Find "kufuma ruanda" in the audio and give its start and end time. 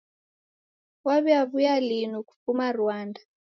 2.27-3.21